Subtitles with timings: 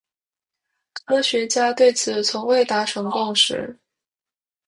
[1.05, 3.77] 科学家对此从未达成共识。